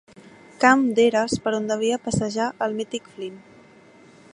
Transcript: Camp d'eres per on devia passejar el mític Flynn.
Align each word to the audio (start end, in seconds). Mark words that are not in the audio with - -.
Camp 0.63 0.85
d'eres 0.99 1.37
per 1.45 1.53
on 1.57 1.69
devia 1.73 2.01
passejar 2.09 2.49
el 2.69 2.77
mític 2.81 3.13
Flynn. 3.15 3.41